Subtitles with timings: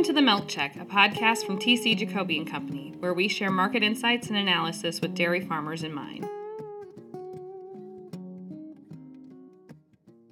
[0.00, 3.50] Welcome to the Milk Check, a podcast from TC Jacoby and Company, where we share
[3.50, 6.26] market insights and analysis with dairy farmers in mind.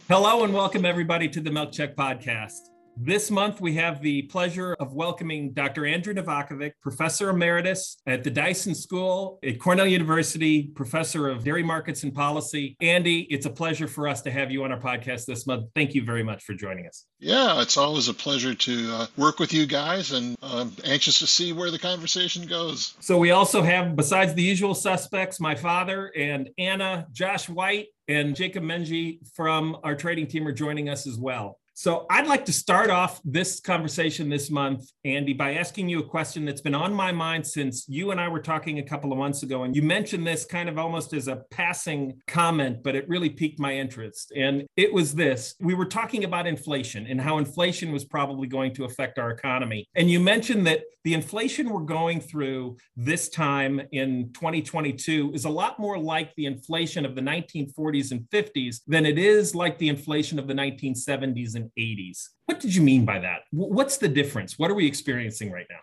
[0.09, 2.71] Hello and welcome everybody to the Milk Check podcast.
[3.01, 5.87] This month, we have the pleasure of welcoming Dr.
[5.87, 12.03] Andrew Novakovic, Professor Emeritus at the Dyson School at Cornell University, Professor of Dairy Markets
[12.03, 12.77] and Policy.
[12.81, 15.67] Andy, it's a pleasure for us to have you on our podcast this month.
[15.77, 17.05] Thank you very much for joining us.
[17.21, 21.29] Yeah, it's always a pleasure to uh, work with you guys and I'm anxious to
[21.29, 22.97] see where the conversation goes.
[22.99, 28.35] So, we also have, besides the usual suspects, my father and Anna, Josh White, and
[28.35, 31.61] Jacob Menge from our trading team are joining us as well.
[31.79, 36.05] So I'd like to start off this conversation this month, Andy, by asking you a
[36.05, 39.19] question that's been on my mind since you and I were talking a couple of
[39.19, 39.63] months ago.
[39.63, 43.61] And you mentioned this kind of almost as a passing comment, but it really piqued
[43.61, 44.33] my interest.
[44.35, 48.75] And it was this we were talking about inflation and how inflation was probably going
[48.75, 49.87] to affect our economy.
[49.95, 55.49] And you mentioned that the inflation we're going through this time in 2022 is a
[55.49, 59.89] lot more like the inflation of the 1940s and 50s than it is like the
[59.89, 62.29] inflation of the 1970s and 80s.
[62.47, 63.41] What did you mean by that?
[63.51, 64.59] What's the difference?
[64.59, 65.81] What are we experiencing right now?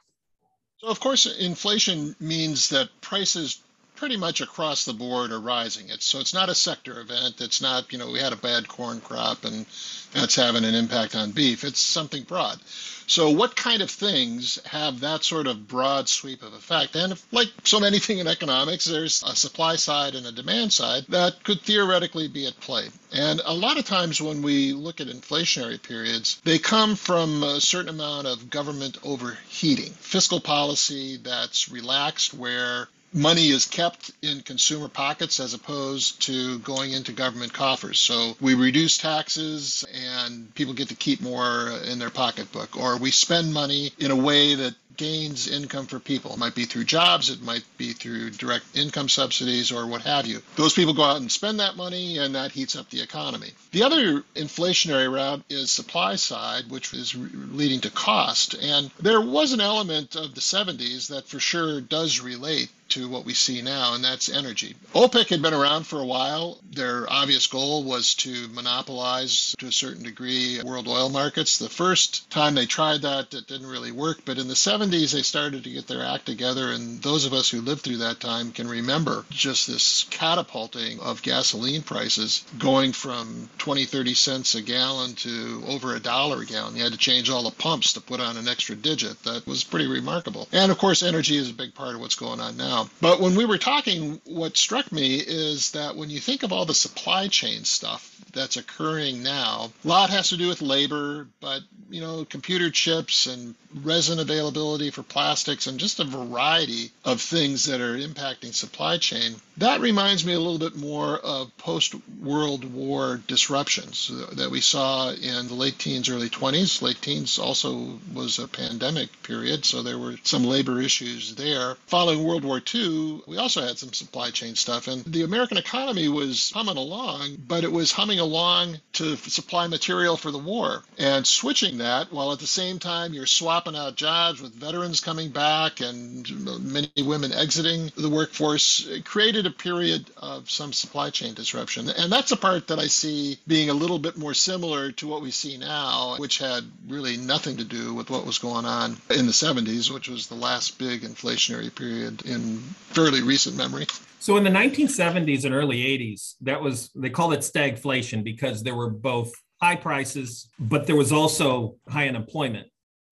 [0.77, 3.63] So, of course, inflation means that prices
[3.95, 5.89] pretty much across the board are rising.
[5.89, 7.41] It's so it's not a sector event.
[7.41, 9.65] It's not, you know, we had a bad corn crop and
[10.13, 11.63] that's having an impact on beef.
[11.63, 12.59] It's something broad.
[13.07, 16.95] So what kind of things have that sort of broad sweep of effect?
[16.95, 20.73] And if, like so many things in economics, there's a supply side and a demand
[20.73, 22.87] side that could theoretically be at play.
[23.13, 27.61] And a lot of times when we look at inflationary periods, they come from a
[27.61, 34.89] certain amount of government overheating, fiscal policy that's relaxed where money is kept in consumer
[34.89, 37.97] pockets as opposed to going into government coffers.
[37.97, 43.11] So we reduce taxes and people get to keep more in their pocketbook, or we
[43.11, 46.33] spend money in a way that gains income for people.
[46.33, 50.25] It might be through jobs, it might be through direct income subsidies or what have
[50.25, 50.41] you.
[50.55, 53.51] Those people go out and spend that money and that heats up the economy.
[53.71, 58.55] The other inflationary route is supply side, which is leading to cost.
[58.55, 63.25] And there was an element of the 70s that for sure does relate to what
[63.25, 64.75] we see now, and that's energy.
[64.93, 66.57] OPEC had been around for a while.
[66.71, 71.57] Their obvious goal was to monopolize, to a certain degree, world oil markets.
[71.57, 75.21] The first time they tried that, it didn't really work, but in the 70s, they
[75.23, 78.51] started to get their act together, and those of us who lived through that time
[78.51, 85.15] can remember just this catapulting of gasoline prices going from 20, 30 cents a gallon
[85.15, 86.75] to over a dollar a gallon.
[86.75, 89.21] You had to change all the pumps to put on an extra digit.
[89.23, 90.47] That was pretty remarkable.
[90.51, 92.89] And of course, energy is a big part of what's going on now now.
[93.01, 96.65] But when we were talking, what struck me is that when you think of all
[96.65, 101.61] the supply chain stuff that's occurring now, a lot has to do with labor, but
[101.89, 107.65] you know, computer chips and resin availability for plastics and just a variety of things
[107.65, 109.35] that are impacting supply chain.
[109.57, 115.11] That reminds me a little bit more of post World War disruptions that we saw
[115.11, 116.81] in the late teens, early 20s.
[116.81, 121.75] Late teens also was a pandemic period, so there were some labor issues there.
[121.87, 126.07] Following World War II, we also had some supply chain stuff, and the American economy
[126.07, 131.27] was humming along, but it was humming along to supply material for the war and
[131.27, 135.81] switching that while at the same time you're swapping out jobs with veterans coming back
[135.81, 136.29] and
[136.63, 141.89] many women exiting the workforce created a period of some supply chain disruption.
[141.89, 145.21] And that's a part that I see being a little bit more similar to what
[145.21, 149.25] we see now, which had really nothing to do with what was going on in
[149.25, 153.87] the 70s, which was the last big inflationary period in fairly recent memory.
[154.19, 158.75] So in the 1970s and early 80s, that was they called it stagflation because there
[158.75, 159.31] were both
[159.61, 162.67] high prices, but there was also high unemployment.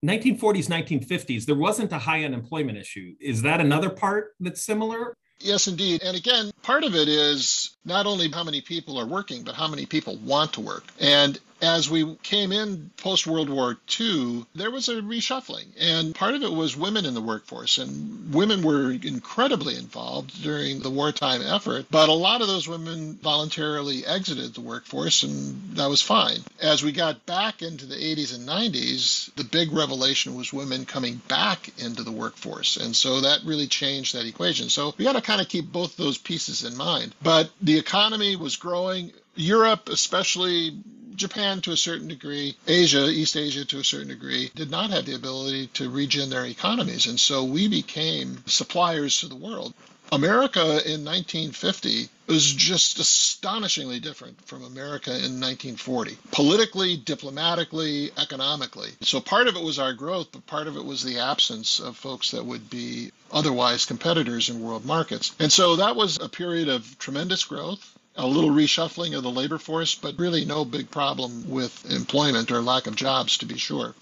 [0.05, 3.13] 1940s, 1950s, there wasn't a high unemployment issue.
[3.21, 5.15] Is that another part that's similar?
[5.39, 6.01] Yes, indeed.
[6.03, 9.67] And again, part of it is not only how many people are working, but how
[9.67, 10.85] many people want to work.
[10.99, 15.65] And as we came in post World War II, there was a reshuffling.
[15.79, 17.77] And part of it was women in the workforce.
[17.77, 21.85] And women were incredibly involved during the wartime effort.
[21.89, 26.39] But a lot of those women voluntarily exited the workforce, and that was fine.
[26.61, 31.21] As we got back into the 80s and 90s, the big revelation was women coming
[31.29, 32.75] back into the workforce.
[32.75, 34.67] And so that really changed that equation.
[34.67, 37.15] So we got to kind of keep both those pieces in mind.
[37.23, 39.13] But the economy was growing.
[39.35, 40.77] Europe, especially
[41.15, 45.05] Japan to a certain degree, Asia, East Asia to a certain degree, did not have
[45.05, 47.05] the ability to regen their economies.
[47.05, 49.73] And so we became suppliers to the world.
[50.11, 58.91] America in 1950 was just astonishingly different from America in 1940, politically, diplomatically, economically.
[59.01, 61.97] So part of it was our growth, but part of it was the absence of
[61.97, 65.33] folks that would be otherwise competitors in world markets.
[65.39, 69.57] And so that was a period of tremendous growth a little reshuffling of the labor
[69.57, 73.95] force, but really no big problem with employment or lack of jobs, to be sure.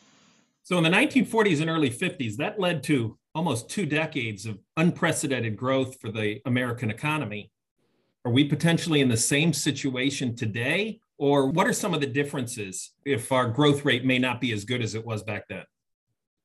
[0.63, 5.55] So in the 1940s and early 50s, that led to almost two decades of unprecedented
[5.55, 7.51] growth for the American economy.
[8.25, 10.99] Are we potentially in the same situation today?
[11.17, 14.65] Or what are some of the differences if our growth rate may not be as
[14.65, 15.63] good as it was back then?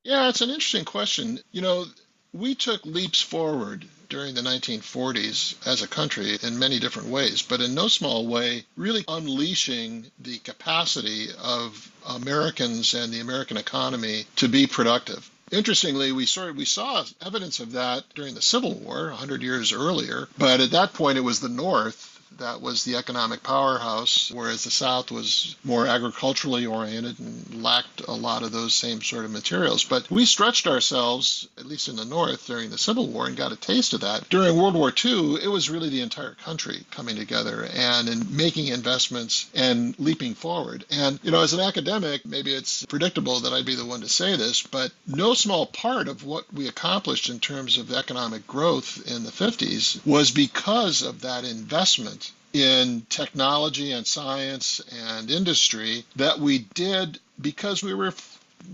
[0.03, 1.39] Yeah, it's an interesting question.
[1.51, 1.85] You know,
[2.33, 7.61] we took leaps forward during the 1940s as a country in many different ways, but
[7.61, 14.47] in no small way, really unleashing the capacity of Americans and the American economy to
[14.47, 15.29] be productive.
[15.51, 20.59] Interestingly, we we saw evidence of that during the Civil War 100 years earlier, but
[20.59, 25.11] at that point it was the North that was the economic powerhouse, whereas the South
[25.11, 29.83] was more agriculturally oriented and lacked a lot of those same sort of materials.
[29.83, 33.51] But we stretched ourselves, at least in the North, during the Civil War and got
[33.51, 34.29] a taste of that.
[34.29, 38.67] During World War II, it was really the entire country coming together and in making
[38.67, 40.85] investments and leaping forward.
[40.91, 44.09] And, you know, as an academic, maybe it's predictable that I'd be the one to
[44.09, 49.09] say this, but no small part of what we accomplished in terms of economic growth
[49.09, 56.39] in the 50s was because of that investment in technology and science and industry that
[56.39, 58.13] we did because we were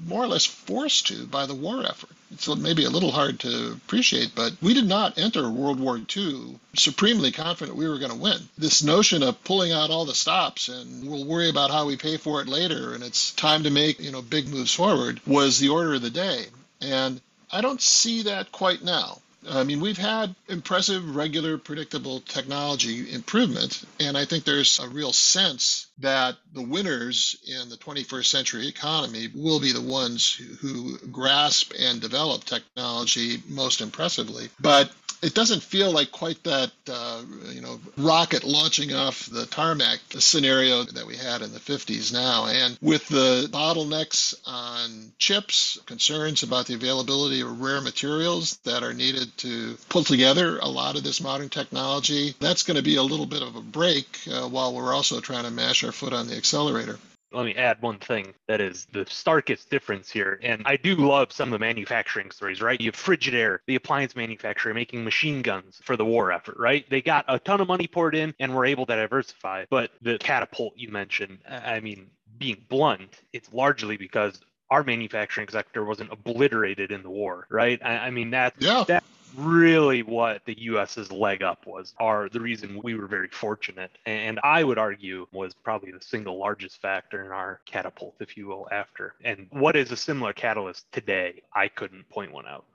[0.07, 2.09] more or less forced to by the war effort.
[2.31, 6.59] It's maybe a little hard to appreciate, but we did not enter World War II
[6.75, 8.49] supremely confident we were going to win.
[8.57, 12.17] This notion of pulling out all the stops and we'll worry about how we pay
[12.17, 15.69] for it later and it's time to make, you know, big moves forward was the
[15.69, 16.45] order of the day.
[16.81, 17.21] And
[17.51, 19.19] I don't see that quite now.
[19.49, 25.13] I mean, we've had impressive, regular, predictable technology improvement, and I think there's a real
[25.13, 31.73] sense that the winners in the 21st century economy will be the ones who, grasp
[31.79, 34.49] and develop technology most impressively.
[34.59, 34.91] But
[35.23, 40.83] it doesn't feel like quite that uh, you know rocket launching off the tarmac scenario
[40.83, 46.65] that we had in the 50s now and with the bottlenecks on chips concerns about
[46.67, 51.21] the availability of rare materials that are needed to pull together a lot of this
[51.21, 54.93] modern technology that's going to be a little bit of a break uh, while we're
[54.93, 56.97] also trying to mash our foot on the accelerator
[57.33, 60.39] let me add one thing that is the starkest difference here.
[60.43, 62.79] And I do love some of the manufacturing stories, right?
[62.79, 66.87] You have Frigidaire, the appliance manufacturer, making machine guns for the war effort, right?
[66.89, 69.65] They got a ton of money poured in and were able to diversify.
[69.69, 74.39] But the catapult you mentioned, I mean, being blunt, it's largely because
[74.69, 77.79] our manufacturing sector wasn't obliterated in the war, right?
[77.83, 78.83] I, I mean, that's yeah.
[78.87, 79.03] that
[79.35, 83.91] really what the US's leg up was, are the reason we were very fortunate.
[84.05, 88.47] And I would argue was probably the single largest factor in our catapult, if you
[88.47, 89.15] will, after.
[89.23, 91.41] And what is a similar catalyst today?
[91.53, 92.65] I couldn't point one out.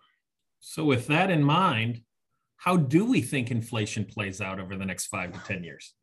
[0.60, 2.02] So, with that in mind,
[2.56, 5.94] how do we think inflation plays out over the next five to 10 years?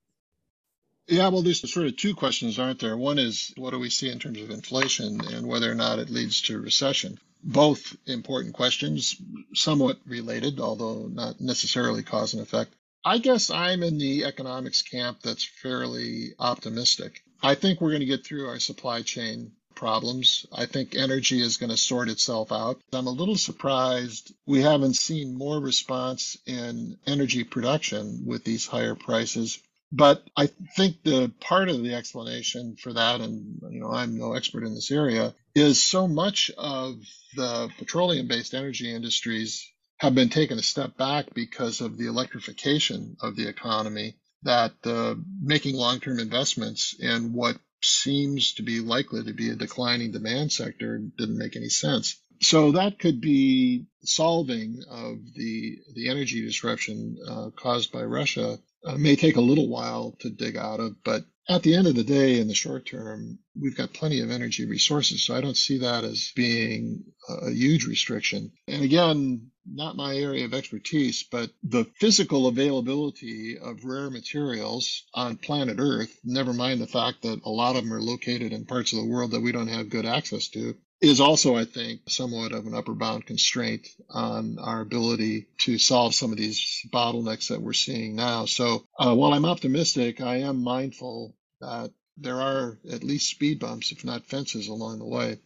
[1.08, 2.98] Yeah, well, there's sort of two questions, aren't there?
[2.98, 6.10] One is what do we see in terms of inflation and whether or not it
[6.10, 7.20] leads to recession?
[7.46, 9.16] both important questions,
[9.54, 12.74] somewhat related, although not necessarily cause and effect.
[13.06, 17.24] I guess I'm in the economics camp that's fairly optimistic.
[17.44, 20.48] I think we're going to get through our supply chain problems.
[20.52, 22.82] I think energy is going to sort itself out.
[22.94, 28.96] I'm a little surprised we haven't seen more response in energy production with these higher
[28.96, 29.60] prices.
[29.98, 34.34] But I think the part of the explanation for that, and you know, I'm no
[34.34, 36.98] expert in this area, is so much of
[37.36, 39.66] the petroleum based energy industries
[40.00, 45.16] have been taken a step back because of the electrification of the economy that uh,
[45.42, 50.52] making long term investments in what seems to be likely to be a declining demand
[50.52, 52.22] sector didn't make any sense.
[52.42, 58.98] So that could be solving of the the energy disruption uh, caused by Russia uh,
[58.98, 62.04] may take a little while to dig out of, but at the end of the
[62.04, 65.24] day, in the short term, we've got plenty of energy resources.
[65.24, 68.52] So I don't see that as being a huge restriction.
[68.68, 75.38] And again, not my area of expertise, but the physical availability of rare materials on
[75.38, 78.94] planet Earth, never mind the fact that a lot of them are located in parts
[78.94, 82.52] of the world that we don't have good access to, is also, I think, somewhat
[82.52, 87.62] of an upper bound constraint on our ability to solve some of these bottlenecks that
[87.62, 88.46] we're seeing now.
[88.46, 93.92] So uh, while I'm optimistic, I am mindful that there are at least speed bumps,
[93.92, 95.38] if not fences, along the way.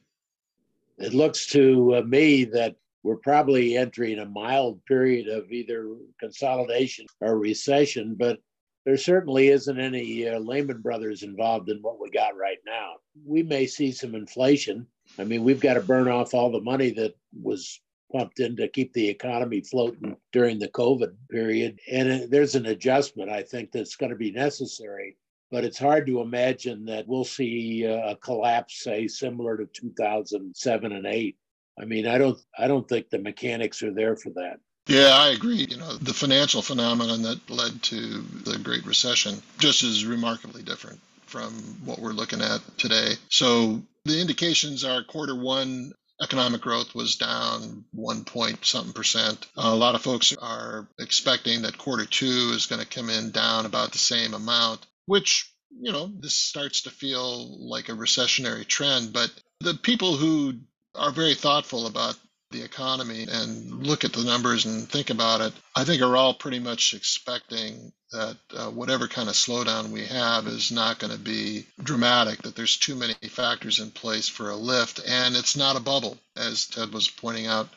[0.97, 7.05] It looks to uh, me that we're probably entering a mild period of either consolidation
[7.21, 8.39] or recession, but
[8.85, 12.95] there certainly isn't any uh, Lehman Brothers involved in what we got right now.
[13.25, 14.87] We may see some inflation.
[15.19, 17.79] I mean, we've got to burn off all the money that was
[18.11, 21.79] pumped in to keep the economy floating during the COVID period.
[21.91, 25.17] And uh, there's an adjustment, I think, that's going to be necessary.
[25.51, 30.91] But it's hard to imagine that we'll see uh, a collapse, say, similar to 2007
[30.91, 31.37] and 8.
[31.79, 34.59] I mean, I don't, I don't think the mechanics are there for that.
[34.87, 35.67] Yeah, I agree.
[35.69, 40.99] You know, the financial phenomenon that led to the Great Recession just is remarkably different
[41.27, 41.53] from
[41.85, 43.13] what we're looking at today.
[43.29, 49.47] So the indications are quarter one economic growth was down one point something percent.
[49.55, 53.65] A lot of folks are expecting that quarter two is going to come in down
[53.65, 59.13] about the same amount, which, you know, this starts to feel like a recessionary trend.
[59.13, 60.55] But the people who
[60.95, 62.17] are very thoughtful about
[62.51, 66.33] the economy and look at the numbers and think about it, I think are all
[66.33, 71.19] pretty much expecting that uh, whatever kind of slowdown we have is not going to
[71.19, 75.75] be dramatic, that there's too many factors in place for a lift, and it's not
[75.75, 77.69] a bubble, as Ted was pointing out.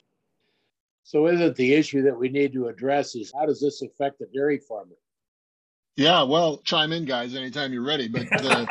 [1.05, 4.27] So, isn't the issue that we need to address is how does this affect the
[4.33, 4.97] dairy farmer?
[5.97, 8.09] Yeah, well, chime in, guys, anytime you're ready.
[8.09, 8.67] But the,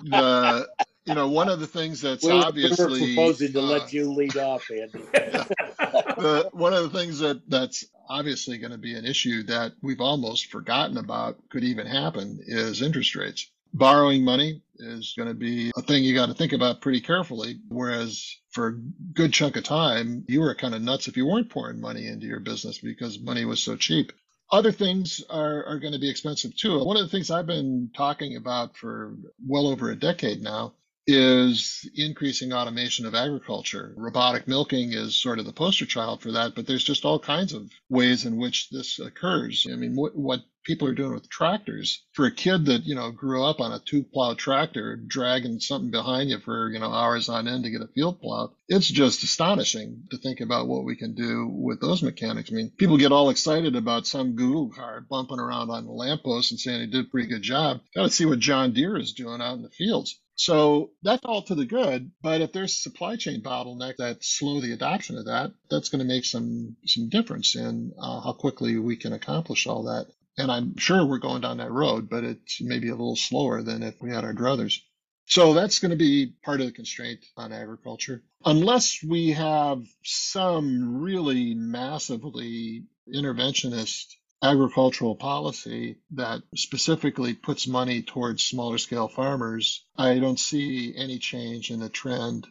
[0.04, 0.68] the
[1.06, 4.36] you know, one of the things that's we're, obviously proposing to uh, let you lead
[4.36, 5.04] off, Andy.
[5.12, 10.00] the, one of the things that that's obviously going to be an issue that we've
[10.00, 13.50] almost forgotten about could even happen is interest rates.
[13.74, 17.58] Borrowing money is going to be a thing you got to think about pretty carefully.
[17.68, 18.72] Whereas for a
[19.12, 22.26] good chunk of time, you were kind of nuts if you weren't pouring money into
[22.26, 24.12] your business because money was so cheap.
[24.52, 26.82] Other things are, are going to be expensive too.
[26.84, 30.74] One of the things I've been talking about for well over a decade now
[31.06, 33.92] is increasing automation of agriculture.
[33.96, 37.52] Robotic milking is sort of the poster child for that, but there's just all kinds
[37.52, 39.66] of ways in which this occurs.
[39.70, 43.10] I mean, what, what people are doing with tractors for a kid that, you know,
[43.10, 47.28] grew up on a two plow tractor, dragging something behind you for, you know, hours
[47.28, 48.50] on end to get a field plowed.
[48.68, 52.50] It's just astonishing to think about what we can do with those mechanics.
[52.50, 56.50] I mean, people get all excited about some Google car bumping around on the lamppost
[56.50, 57.80] and saying he did a pretty good job.
[57.94, 60.18] Got to see what John Deere is doing out in the fields.
[60.36, 62.10] So that's all to the good.
[62.22, 66.12] But if there's supply chain bottleneck that slow the adoption of that, that's going to
[66.12, 70.06] make some some difference in uh, how quickly we can accomplish all that.
[70.36, 73.84] And I'm sure we're going down that road, but it's maybe a little slower than
[73.84, 74.80] if we had our druthers.
[75.26, 78.22] So that's going to be part of the constraint on agriculture.
[78.44, 84.06] Unless we have some really massively interventionist
[84.44, 91.70] agricultural policy that specifically puts money towards smaller scale farmers, I don't see any change
[91.70, 92.46] in the trend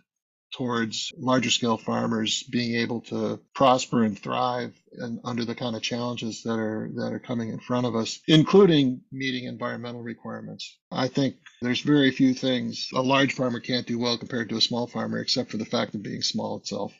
[0.55, 5.81] towards larger scale farmers being able to prosper and thrive and under the kind of
[5.81, 10.77] challenges that are that are coming in front of us including meeting environmental requirements.
[10.91, 14.61] I think there's very few things a large farmer can't do well compared to a
[14.61, 16.93] small farmer except for the fact of being small itself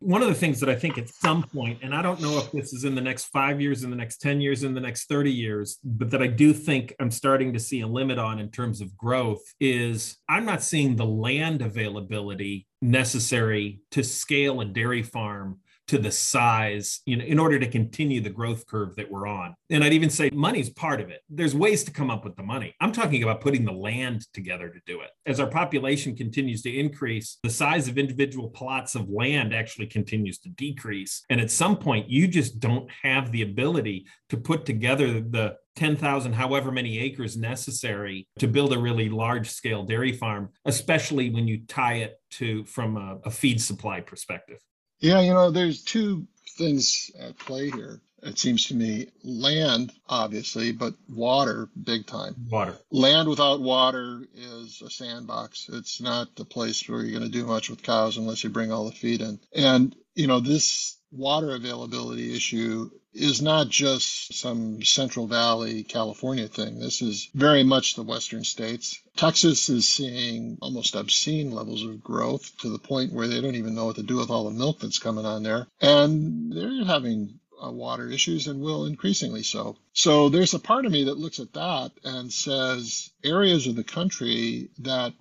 [0.00, 2.50] one of the things that I think at some point, and I don't know if
[2.52, 5.08] this is in the next five years, in the next 10 years, in the next
[5.08, 8.50] 30 years, but that I do think I'm starting to see a limit on in
[8.50, 15.02] terms of growth is I'm not seeing the land availability necessary to scale a dairy
[15.02, 19.26] farm to the size, you know, in order to continue the growth curve that we're
[19.26, 19.56] on.
[19.70, 21.22] And I'd even say money's part of it.
[21.28, 22.76] There's ways to come up with the money.
[22.80, 25.10] I'm talking about putting the land together to do it.
[25.26, 30.38] As our population continues to increase, the size of individual plots of land actually continues
[30.38, 31.24] to decrease.
[31.28, 36.34] And at some point, you just don't have the ability to put together the 10,000,
[36.34, 41.62] however many acres necessary to build a really large scale dairy farm, especially when you
[41.66, 44.58] tie it to from a, a feed supply perspective.
[45.00, 46.26] Yeah, you know, there's two
[46.56, 48.00] things at play here.
[48.22, 52.34] It seems to me land, obviously, but water, big time.
[52.50, 52.76] Water.
[52.90, 55.70] Land without water is a sandbox.
[55.72, 58.72] It's not the place where you're going to do much with cows unless you bring
[58.72, 59.40] all the feed in.
[59.54, 66.78] And, you know, this water availability issue is not just some Central Valley, California thing.
[66.78, 69.00] This is very much the Western states.
[69.16, 73.74] Texas is seeing almost obscene levels of growth to the point where they don't even
[73.74, 75.66] know what to do with all the milk that's coming on there.
[75.80, 79.76] And they're having uh, water issues and will increasingly so.
[79.92, 83.84] So there's a part of me that looks at that and says areas of the
[83.84, 85.12] country that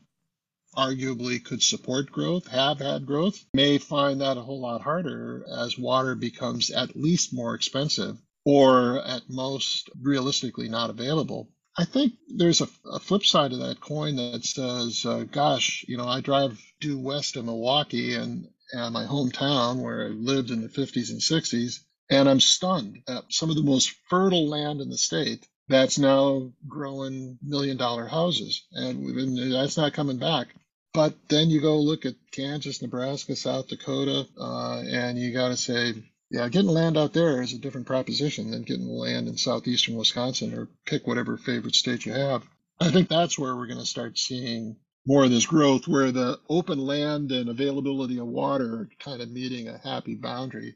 [0.75, 5.77] arguably could support growth, have had growth, may find that a whole lot harder as
[5.77, 11.49] water becomes at least more expensive or at most realistically not available.
[11.77, 15.97] I think there's a, a flip side of that coin that says, uh, gosh, you
[15.97, 20.61] know, I drive due west of Milwaukee and at my hometown where I lived in
[20.61, 24.89] the 50s and 60s, and I'm stunned at some of the most fertile land in
[24.89, 28.65] the state that's now growing million dollar houses.
[28.73, 30.47] And that's not coming back.
[30.93, 35.57] But then you go look at Kansas, Nebraska, South Dakota, uh, and you got to
[35.57, 35.93] say,
[36.31, 40.53] yeah, getting land out there is a different proposition than getting land in southeastern Wisconsin
[40.53, 42.43] or pick whatever favorite state you have.
[42.81, 46.39] I think that's where we're going to start seeing more of this growth, where the
[46.49, 50.75] open land and availability of water are kind of meeting a happy boundary.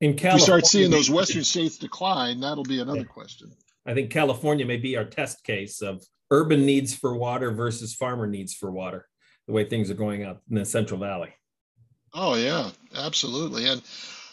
[0.00, 3.52] In California, if we start seeing those western states decline, that'll be another question.
[3.86, 8.26] I think California may be our test case of urban needs for water versus farmer
[8.26, 9.06] needs for water,
[9.46, 11.34] the way things are going up in the Central Valley.
[12.12, 13.68] Oh, yeah, absolutely.
[13.68, 13.82] And,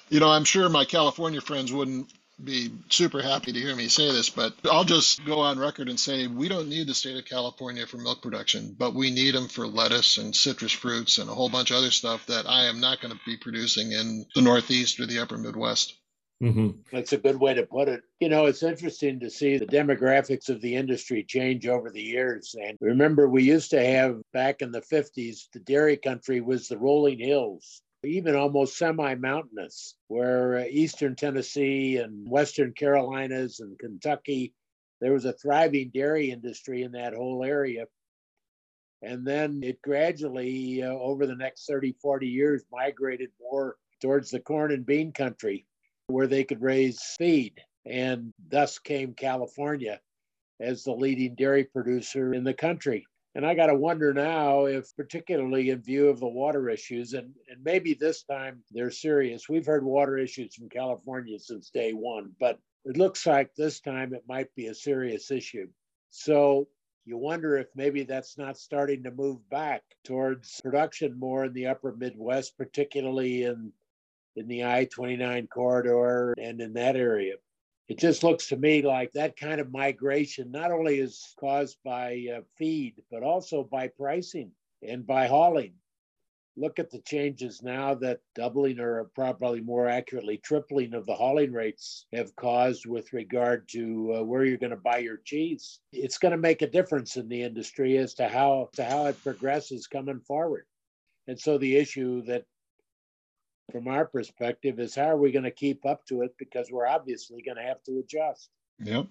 [0.09, 2.11] you know, I'm sure my California friends wouldn't
[2.43, 5.99] be super happy to hear me say this, but I'll just go on record and
[5.99, 9.47] say we don't need the state of California for milk production, but we need them
[9.47, 12.79] for lettuce and citrus fruits and a whole bunch of other stuff that I am
[12.79, 16.00] not going to be producing in the Northeast or the upper Midwest.
[16.41, 16.69] Mm-hmm.
[16.91, 18.01] That's a good way to put it.
[18.19, 22.55] You know, it's interesting to see the demographics of the industry change over the years.
[22.59, 26.79] And remember, we used to have back in the 50s, the dairy country was the
[26.79, 34.55] rolling hills, even almost semi mountainous, where uh, eastern Tennessee and western Carolinas and Kentucky,
[34.99, 37.85] there was a thriving dairy industry in that whole area.
[39.03, 44.39] And then it gradually, uh, over the next 30, 40 years, migrated more towards the
[44.39, 45.65] corn and bean country
[46.11, 47.61] where they could raise feed.
[47.85, 49.99] And thus came California
[50.59, 53.05] as the leading dairy producer in the country.
[53.33, 57.33] And I got to wonder now if, particularly in view of the water issues, and,
[57.49, 59.47] and maybe this time they're serious.
[59.47, 64.13] We've heard water issues from California since day one, but it looks like this time
[64.13, 65.67] it might be a serious issue.
[66.09, 66.67] So
[67.05, 71.67] you wonder if maybe that's not starting to move back towards production more in the
[71.67, 73.71] upper Midwest, particularly in
[74.35, 77.35] in the I 29 corridor and in that area.
[77.87, 82.25] It just looks to me like that kind of migration not only is caused by
[82.33, 84.51] uh, feed, but also by pricing
[84.81, 85.73] and by hauling.
[86.57, 91.51] Look at the changes now that doubling or probably more accurately tripling of the hauling
[91.51, 95.79] rates have caused with regard to uh, where you're going to buy your cheese.
[95.93, 99.21] It's going to make a difference in the industry as to how to how it
[99.23, 100.65] progresses coming forward.
[101.27, 102.45] And so the issue that
[103.71, 106.87] from our perspective is how are we going to keep up to it because we're
[106.87, 108.49] obviously going to have to adjust.
[108.83, 109.07] Yep.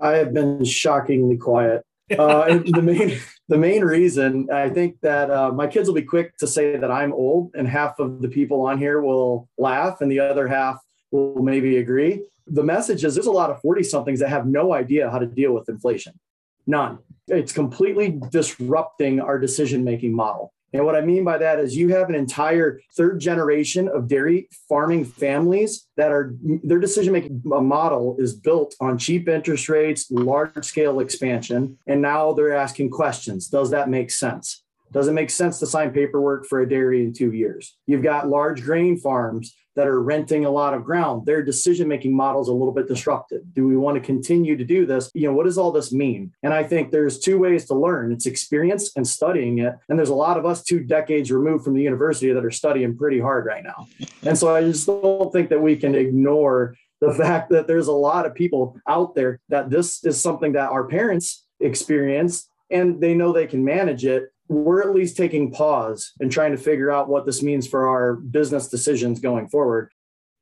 [0.00, 1.84] I have been shockingly quiet.
[2.18, 3.18] Uh, the main
[3.48, 6.90] the main reason I think that uh, my kids will be quick to say that
[6.90, 10.78] I'm old, and half of the people on here will laugh, and the other half
[11.10, 12.26] will maybe agree.
[12.46, 15.26] The message is there's a lot of 40 somethings that have no idea how to
[15.26, 16.18] deal with inflation.
[16.66, 16.98] None.
[17.28, 20.53] It's completely disrupting our decision making model.
[20.74, 24.48] And what I mean by that is you have an entire third generation of dairy
[24.68, 26.34] farming families that are
[26.64, 31.78] their decision making model is built on cheap interest rates, large scale expansion.
[31.86, 34.64] And now they're asking questions Does that make sense?
[34.92, 37.76] Does it make sense to sign paperwork for a dairy in two years?
[37.86, 42.14] You've got large grain farms that are renting a lot of ground, their decision making
[42.14, 43.54] model is a little bit disrupted.
[43.54, 45.10] Do we want to continue to do this?
[45.14, 46.32] You know, what does all this mean?
[46.42, 49.74] And I think there's two ways to learn it's experience and studying it.
[49.88, 52.96] And there's a lot of us two decades removed from the university that are studying
[52.96, 53.88] pretty hard right now.
[54.22, 57.92] And so I just don't think that we can ignore the fact that there's a
[57.92, 63.14] lot of people out there that this is something that our parents experience and they
[63.14, 67.08] know they can manage it we're at least taking pause and trying to figure out
[67.08, 69.90] what this means for our business decisions going forward.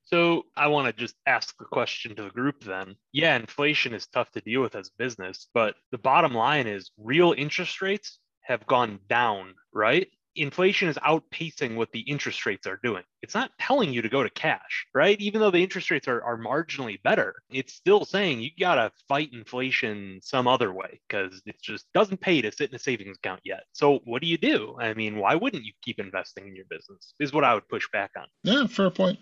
[0.05, 2.97] So I want to just ask the question to the group then.
[3.12, 7.35] Yeah, inflation is tough to deal with as business, but the bottom line is real
[7.37, 10.09] interest rates have gone down, right?
[10.35, 13.03] Inflation is outpacing what the interest rates are doing.
[13.23, 15.21] It's not telling you to go to cash, right?
[15.21, 18.90] Even though the interest rates are, are marginally better, it's still saying you got to
[19.09, 23.18] fight inflation some other way because it just doesn't pay to sit in a savings
[23.18, 23.64] account yet.
[23.73, 24.77] So, what do you do?
[24.81, 27.14] I mean, why wouldn't you keep investing in your business?
[27.21, 28.27] Is what I would push back on.
[28.42, 29.18] Yeah, fair point.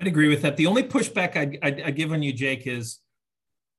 [0.00, 0.56] I'd agree with that.
[0.56, 3.00] The only pushback I'd, I'd, I'd give on you, Jake, is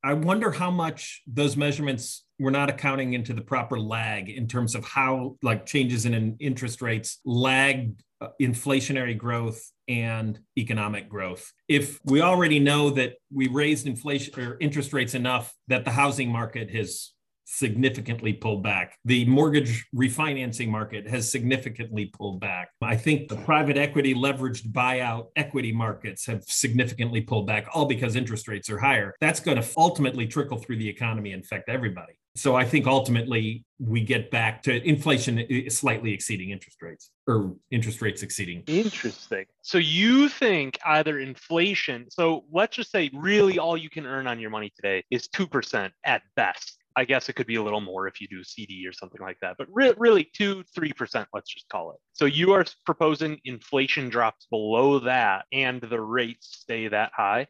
[0.02, 4.74] I wonder how much those measurements we're not accounting into the proper lag in terms
[4.74, 11.52] of how like changes in interest rates lag uh, inflationary growth and economic growth.
[11.68, 16.30] If we already know that we raised inflation or interest rates enough that the housing
[16.30, 17.12] market has
[17.46, 18.98] significantly pulled back.
[19.04, 22.70] The mortgage refinancing market has significantly pulled back.
[22.82, 28.16] I think the private equity leveraged buyout equity markets have significantly pulled back, all because
[28.16, 29.14] interest rates are higher.
[29.20, 32.14] That's going to ultimately trickle through the economy and affect everybody.
[32.36, 38.02] So I think ultimately we get back to inflation slightly exceeding interest rates or interest
[38.02, 38.62] rates exceeding.
[38.66, 39.46] Interesting.
[39.62, 44.38] So you think either inflation, so let's just say really all you can earn on
[44.38, 46.78] your money today is 2% at best.
[46.98, 49.36] I guess it could be a little more if you do CD or something like
[49.42, 51.98] that, but re- really two, 3%, let's just call it.
[52.14, 57.48] So you are proposing inflation drops below that and the rates stay that high?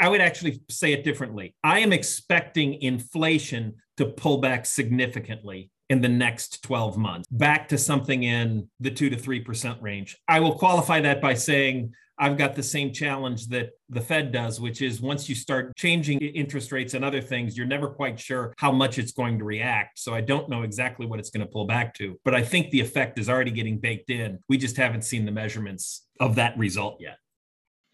[0.00, 1.54] I would actually say it differently.
[1.62, 7.76] I am expecting inflation to pull back significantly in the next 12 months, back to
[7.76, 10.18] something in the 2 to 3% range.
[10.26, 14.60] I will qualify that by saying I've got the same challenge that the Fed does,
[14.60, 18.54] which is once you start changing interest rates and other things, you're never quite sure
[18.58, 19.98] how much it's going to react.
[19.98, 22.70] So I don't know exactly what it's going to pull back to, but I think
[22.70, 24.38] the effect is already getting baked in.
[24.48, 27.16] We just haven't seen the measurements of that result yet.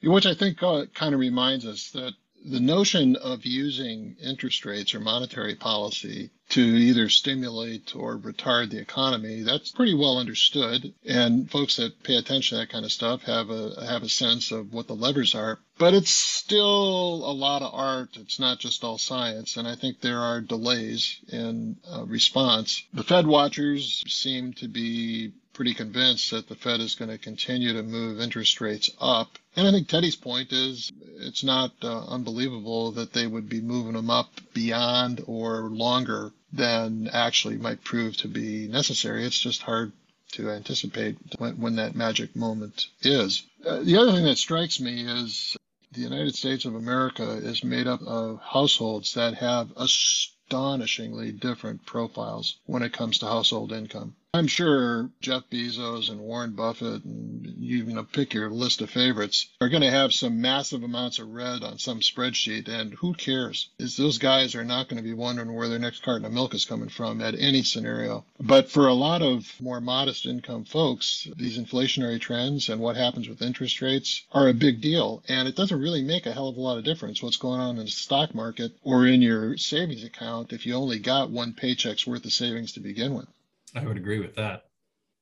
[0.02, 4.94] Which I think uh, kind of reminds us that the notion of using interest rates
[4.94, 10.94] or monetary policy to either stimulate or retard the economy that's pretty well understood.
[11.04, 14.50] And folks that pay attention to that kind of stuff have a have a sense
[14.50, 15.58] of what the levers are.
[15.78, 18.10] But it's still a lot of art.
[18.16, 19.56] It's not just all science.
[19.56, 22.82] And i think there are delays in uh, response.
[22.94, 27.72] The fed watchers seem to be pretty convinced that the Fed is going to continue
[27.72, 29.40] to move interest rates up.
[29.56, 33.94] And I think Teddy's point is it's not uh, unbelievable that they would be moving
[33.94, 39.24] them up beyond or longer than actually might prove to be necessary.
[39.24, 39.90] It's just hard
[40.34, 43.42] to anticipate when, when that magic moment is.
[43.66, 45.56] Uh, the other thing that strikes me is
[45.90, 52.58] the United States of America is made up of households that have astonishingly different profiles
[52.66, 54.14] when it comes to household income.
[54.34, 59.48] I'm sure Jeff Bezos and Warren Buffett, and you know, pick your list of favorites,
[59.58, 62.68] are going to have some massive amounts of red on some spreadsheet.
[62.68, 63.70] And who cares?
[63.78, 66.52] Is those guys are not going to be wondering where their next carton of milk
[66.52, 68.26] is coming from at any scenario.
[68.38, 73.30] But for a lot of more modest income folks, these inflationary trends and what happens
[73.30, 75.22] with interest rates are a big deal.
[75.26, 77.78] And it doesn't really make a hell of a lot of difference what's going on
[77.78, 82.06] in the stock market or in your savings account if you only got one paycheck's
[82.06, 83.26] worth of savings to begin with.
[83.74, 84.62] I would agree with that.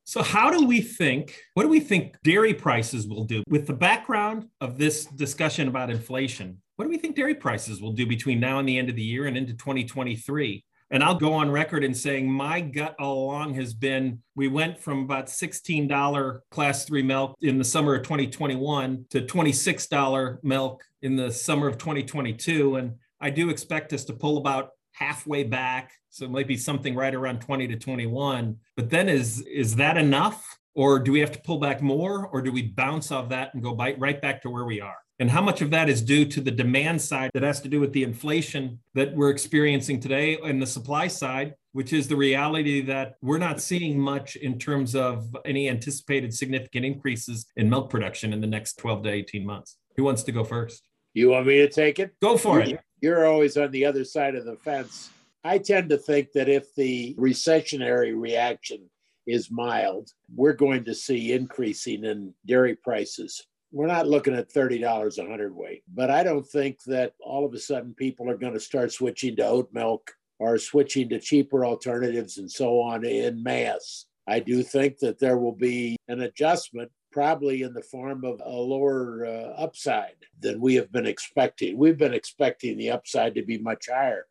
[0.04, 3.72] So, how do we think, what do we think dairy prices will do with the
[3.72, 6.62] background of this discussion about inflation?
[6.76, 9.02] What do we think dairy prices will do between now and the end of the
[9.02, 10.64] year and into 2023?
[10.90, 14.78] And I'll go on record in saying my gut all along has been we went
[14.78, 21.16] from about $16 class three milk in the summer of 2021 to $26 milk in
[21.16, 22.76] the summer of 2022.
[22.76, 25.92] And I do expect us to pull about halfway back.
[26.08, 28.56] So it might be something right around 20 to 21.
[28.76, 30.58] But then is is that enough?
[30.74, 32.26] Or do we have to pull back more?
[32.26, 34.96] Or do we bounce off that and go right back to where we are?
[35.18, 37.80] And how much of that is due to the demand side that has to do
[37.80, 42.82] with the inflation that we're experiencing today and the supply side, which is the reality
[42.82, 48.34] that we're not seeing much in terms of any anticipated significant increases in milk production
[48.34, 49.78] in the next 12 to 18 months.
[49.96, 50.86] Who wants to go first?
[51.14, 52.14] You want me to take it?
[52.20, 55.10] Go for it you're always on the other side of the fence.
[55.44, 58.90] I tend to think that if the recessionary reaction
[59.26, 63.46] is mild, we're going to see increasing in dairy prices.
[63.72, 67.58] We're not looking at $30 a hundredweight, but I don't think that all of a
[67.58, 72.38] sudden people are going to start switching to oat milk or switching to cheaper alternatives
[72.38, 74.06] and so on in mass.
[74.26, 78.50] I do think that there will be an adjustment probably in the form of a
[78.50, 81.78] lower uh, upside than we have been expecting.
[81.78, 84.26] We've been expecting the upside to be much higher.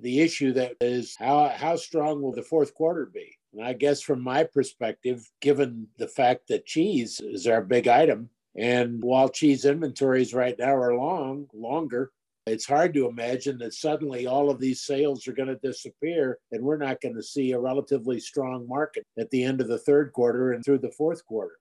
[0.00, 3.36] The issue that is how how strong will the fourth quarter be?
[3.52, 8.30] And I guess from my perspective, given the fact that cheese is our big item,
[8.56, 12.12] and while cheese inventories right now are long, longer,
[12.46, 16.62] it's hard to imagine that suddenly all of these sales are going to disappear and
[16.62, 20.14] we're not going to see a relatively strong market at the end of the third
[20.14, 21.58] quarter and through the fourth quarter.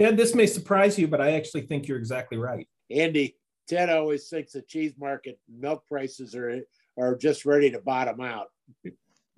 [0.00, 2.66] Ted, this may surprise you, but I actually think you're exactly right.
[2.90, 3.36] Andy,
[3.68, 6.60] Ted always thinks the cheese market milk prices are
[6.98, 8.46] are just ready to bottom out.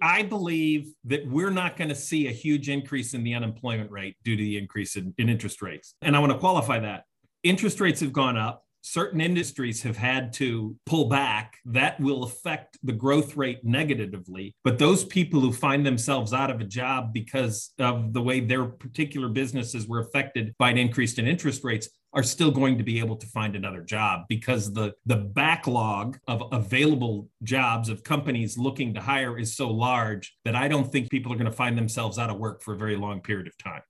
[0.00, 4.16] I believe that we're not going to see a huge increase in the unemployment rate
[4.24, 5.94] due to the increase in, in interest rates.
[6.00, 7.04] And I want to qualify that.
[7.42, 12.78] Interest rates have gone up certain industries have had to pull back, that will affect
[12.82, 14.54] the growth rate negatively.
[14.64, 18.64] But those people who find themselves out of a job because of the way their
[18.66, 22.98] particular businesses were affected by an increase in interest rates are still going to be
[22.98, 28.92] able to find another job because the the backlog of available jobs of companies looking
[28.92, 32.18] to hire is so large that I don't think people are going to find themselves
[32.18, 33.80] out of work for a very long period of time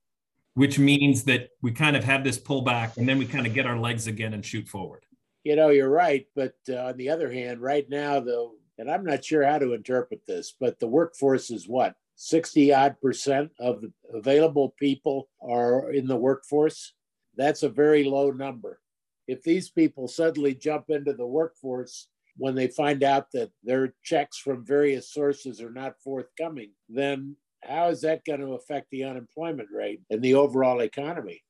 [0.55, 3.65] which means that we kind of have this pullback and then we kind of get
[3.65, 5.03] our legs again and shoot forward.
[5.43, 6.25] You know, you're right.
[6.35, 9.73] But uh, on the other hand, right now, though, and I'm not sure how to
[9.73, 11.95] interpret this, but the workforce is what?
[12.15, 16.93] 60 odd percent of available people are in the workforce.
[17.35, 18.79] That's a very low number.
[19.27, 24.37] If these people suddenly jump into the workforce when they find out that their checks
[24.37, 27.35] from various sources are not forthcoming, then
[27.67, 31.41] how is that going to affect the unemployment rate and the overall economy?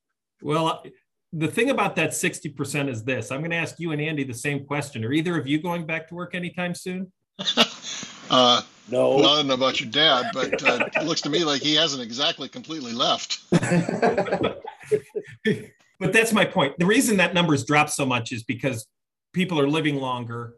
[0.42, 0.84] Well,
[1.32, 4.34] the thing about that 60% is this I'm going to ask you and Andy the
[4.34, 5.04] same question.
[5.04, 7.12] Are either of you going back to work anytime soon?
[8.30, 9.16] uh, no.
[9.16, 11.74] Well, I don't know about your dad, but uh, it looks to me like he
[11.74, 13.40] hasn't exactly completely left.
[13.50, 14.62] but
[16.12, 16.78] that's my point.
[16.78, 18.86] The reason that numbers drop so much is because
[19.32, 20.54] people are living longer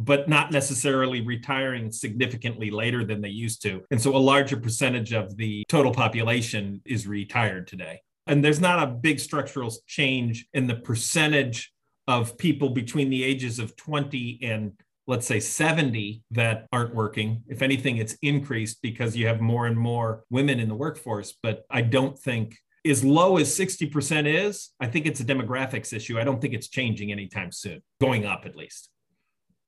[0.00, 3.82] but not necessarily retiring significantly later than they used to.
[3.90, 8.00] And so a larger percentage of the total population is retired today.
[8.28, 11.72] And there's not a big structural change in the percentage
[12.06, 14.72] of people between the ages of 20 and
[15.08, 17.42] let's say 70 that aren't working.
[17.48, 21.34] If anything, it's increased because you have more and more women in the workforce.
[21.42, 22.56] But I don't think
[22.86, 26.20] as low as 60% is, I think it's a demographics issue.
[26.20, 28.90] I don't think it's changing anytime soon, going up at least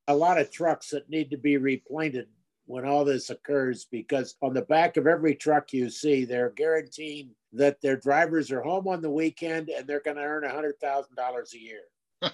[0.08, 2.26] a lot of trucks that need to be replanted
[2.66, 7.30] when all this occurs because on the back of every truck you see, they're guaranteeing
[7.52, 11.58] that their drivers are home on the weekend and they're going to earn $100,000 a
[11.58, 11.80] year.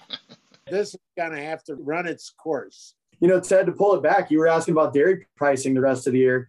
[0.69, 2.93] this is going to have to run its course.
[3.19, 6.05] You know, Ted, to pull it back, you were asking about dairy pricing the rest
[6.05, 6.47] of the year.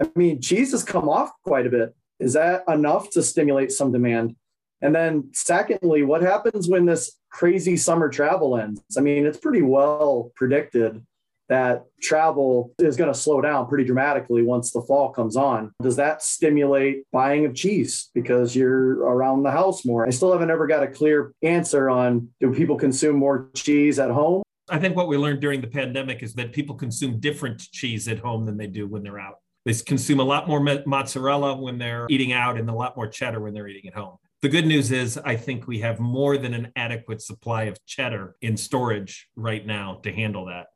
[0.00, 1.94] I mean, cheese has come off quite a bit.
[2.18, 4.34] Is that enough to stimulate some demand?
[4.82, 8.82] And then, secondly, what happens when this crazy summer travel ends?
[8.96, 11.04] I mean, it's pretty well predicted
[11.48, 15.72] that travel is going to slow down pretty dramatically once the fall comes on.
[15.80, 20.06] Does that stimulate buying of cheese because you're around the house more?
[20.06, 24.10] I still haven't ever got a clear answer on do people consume more cheese at
[24.10, 24.42] home?
[24.68, 28.18] I think what we learned during the pandemic is that people consume different cheese at
[28.18, 29.36] home than they do when they're out.
[29.64, 33.40] They consume a lot more mozzarella when they're eating out and a lot more cheddar
[33.40, 34.16] when they're eating at home.
[34.42, 38.36] The good news is, I think we have more than an adequate supply of cheddar
[38.42, 40.66] in storage right now to handle that.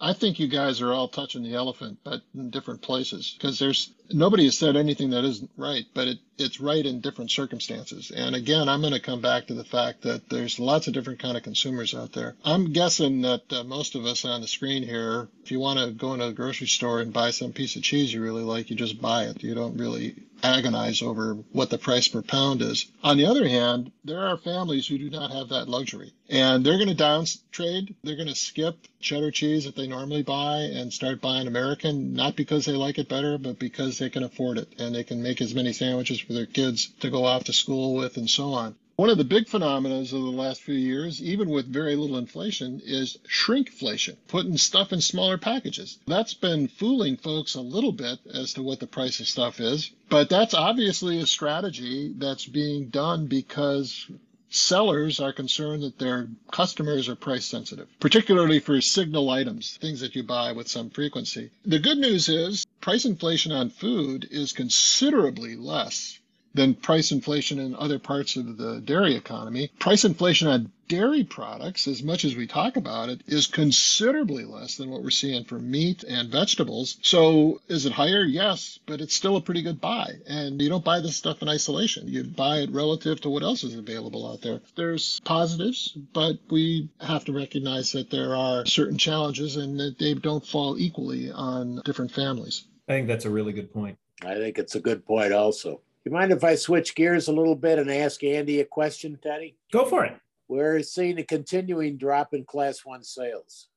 [0.00, 3.92] I think you guys are all touching the elephant, but in different places because there's
[4.10, 8.12] nobody has said anything that isn't right, but it, it's right in different circumstances.
[8.14, 11.18] And again, I'm going to come back to the fact that there's lots of different
[11.18, 12.36] kind of consumers out there.
[12.44, 15.90] I'm guessing that uh, most of us on the screen here, if you want to
[15.90, 18.76] go into a grocery store and buy some piece of cheese you really like, you
[18.76, 19.42] just buy it.
[19.42, 22.86] You don't really agonize over what the price per pound is.
[23.02, 26.76] On the other hand, there are families who do not have that luxury and they're
[26.76, 27.94] going to down trade.
[28.04, 32.36] They're going to skip cheddar cheese that they normally buy and start buying American, not
[32.36, 35.40] because they like it better, but because they can afford it and they can make
[35.40, 38.74] as many sandwiches for their kids to go off to school with and so on.
[38.98, 42.82] One of the big phenomena of the last few years, even with very little inflation,
[42.84, 46.00] is shrinkflation, putting stuff in smaller packages.
[46.08, 49.92] That's been fooling folks a little bit as to what the price of stuff is,
[50.08, 54.10] but that's obviously a strategy that's being done because
[54.50, 60.16] sellers are concerned that their customers are price sensitive, particularly for signal items, things that
[60.16, 61.52] you buy with some frequency.
[61.64, 66.18] The good news is price inflation on food is considerably less
[66.58, 69.70] than price inflation in other parts of the dairy economy.
[69.78, 74.76] Price inflation on dairy products, as much as we talk about it, is considerably less
[74.76, 76.98] than what we're seeing for meat and vegetables.
[77.02, 78.24] So is it higher?
[78.24, 80.14] Yes, but it's still a pretty good buy.
[80.26, 82.08] And you don't buy this stuff in isolation.
[82.08, 84.60] You buy it relative to what else is available out there.
[84.74, 90.14] There's positives, but we have to recognize that there are certain challenges and that they
[90.14, 92.66] don't fall equally on different families.
[92.88, 93.98] I think that's a really good point.
[94.24, 95.82] I think it's a good point also.
[96.08, 99.58] You mind if I switch gears a little bit and ask Andy a question, Teddy?
[99.70, 100.18] Go for it.
[100.48, 103.68] We're seeing a continuing drop in class one sales,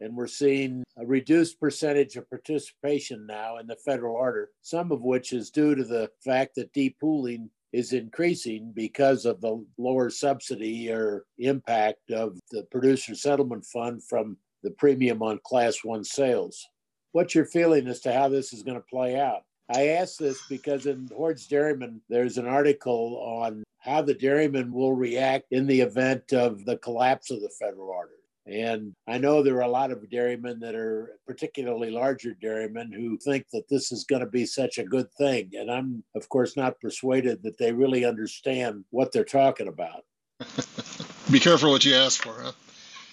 [0.00, 5.02] and we're seeing a reduced percentage of participation now in the federal order, some of
[5.02, 10.90] which is due to the fact that depooling is increasing because of the lower subsidy
[10.90, 16.66] or impact of the producer settlement fund from the premium on class one sales.
[17.12, 19.42] What's your feeling as to how this is going to play out?
[19.68, 24.92] I ask this because in Hoard's Dairyman, there's an article on how the dairymen will
[24.92, 28.10] react in the event of the collapse of the federal order.
[28.46, 33.16] And I know there are a lot of dairymen that are particularly larger dairymen who
[33.16, 35.52] think that this is going to be such a good thing.
[35.54, 40.04] And I'm, of course, not persuaded that they really understand what they're talking about.
[41.30, 42.52] Be careful what you ask for, huh?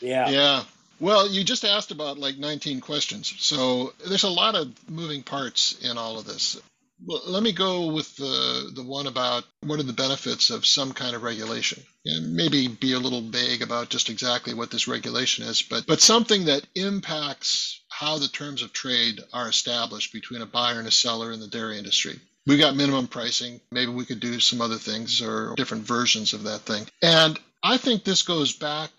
[0.01, 0.29] Yeah.
[0.29, 0.63] Yeah.
[1.01, 3.33] Well, you just asked about like 19 questions.
[3.39, 6.61] So there's a lot of moving parts in all of this.
[7.03, 10.93] Well, let me go with the, the one about what are the benefits of some
[10.93, 15.43] kind of regulation and maybe be a little vague about just exactly what this regulation
[15.45, 20.45] is, but, but something that impacts how the terms of trade are established between a
[20.45, 22.19] buyer and a seller in the dairy industry.
[22.45, 23.59] We got minimum pricing.
[23.71, 26.85] Maybe we could do some other things or different versions of that thing.
[27.01, 28.91] And I think this goes back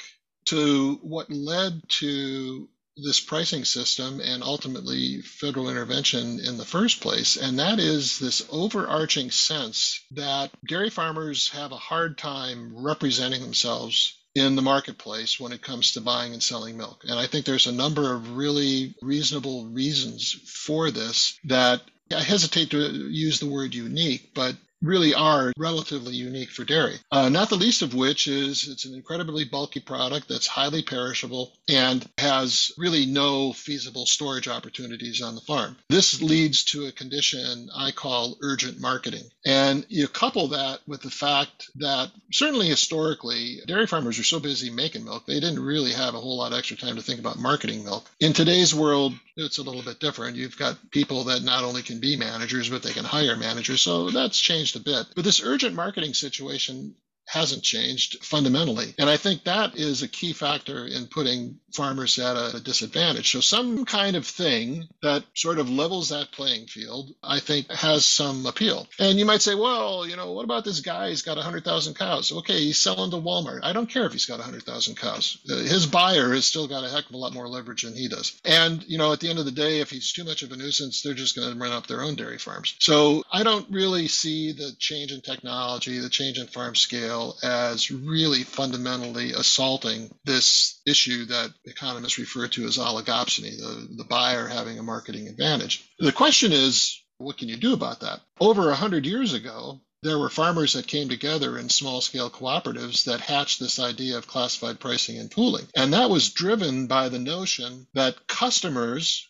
[0.47, 7.37] to what led to this pricing system and ultimately federal intervention in the first place.
[7.37, 14.19] And that is this overarching sense that dairy farmers have a hard time representing themselves
[14.35, 17.05] in the marketplace when it comes to buying and selling milk.
[17.07, 22.71] And I think there's a number of really reasonable reasons for this that I hesitate
[22.71, 26.97] to use the word unique, but really are relatively unique for dairy.
[27.11, 31.53] Uh, not the least of which is it's an incredibly bulky product that's highly perishable
[31.69, 35.77] and has really no feasible storage opportunities on the farm.
[35.89, 39.25] This leads to a condition I call urgent marketing.
[39.45, 44.71] And you couple that with the fact that certainly historically, dairy farmers are so busy
[44.71, 47.39] making milk, they didn't really have a whole lot of extra time to think about
[47.39, 48.09] marketing milk.
[48.21, 50.37] In today's world, it's a little bit different.
[50.37, 53.81] You've got people that not only can be managers, but they can hire managers.
[53.81, 55.07] So that's changed a bit.
[55.15, 56.95] But this urgent marketing situation
[57.27, 58.95] hasn't changed fundamentally.
[58.99, 63.31] And I think that is a key factor in putting farmers at a disadvantage.
[63.31, 68.05] So, some kind of thing that sort of levels that playing field, I think, has
[68.05, 68.87] some appeal.
[68.99, 71.09] And you might say, well, you know, what about this guy?
[71.09, 72.33] He's got 100,000 cows.
[72.33, 73.61] Okay, he's selling to Walmart.
[73.63, 75.39] I don't care if he's got 100,000 cows.
[75.51, 78.09] Uh, his buyer has still got a heck of a lot more leverage than he
[78.09, 78.39] does.
[78.45, 80.57] And, you know, at the end of the day, if he's too much of a
[80.57, 82.75] nuisance, they're just going to run up their own dairy farms.
[82.81, 87.12] So, I don't really see the change in technology, the change in farm scale
[87.43, 94.47] as really fundamentally assaulting this issue that economists refer to as oligopsony, the, the buyer
[94.47, 95.85] having a marketing advantage.
[95.99, 98.21] The question is, what can you do about that?
[98.41, 103.21] Over 100 years ago, there were farmers that came together in small scale cooperatives that
[103.21, 105.69] hatched this idea of classified pricing and pooling.
[105.77, 109.29] And that was driven by the notion that customers